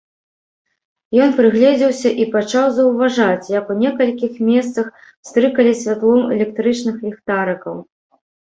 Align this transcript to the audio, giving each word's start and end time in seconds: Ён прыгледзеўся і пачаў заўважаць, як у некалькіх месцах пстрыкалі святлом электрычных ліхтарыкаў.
Ён 1.25 1.29
прыгледзеўся 1.39 2.09
і 2.23 2.25
пачаў 2.37 2.65
заўважаць, 2.79 3.51
як 3.59 3.69
у 3.73 3.77
некалькіх 3.83 4.33
месцах 4.49 4.85
пстрыкалі 5.03 5.71
святлом 5.83 6.21
электрычных 6.39 6.95
ліхтарыкаў. 7.11 7.75